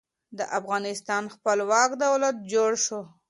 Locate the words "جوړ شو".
2.53-3.01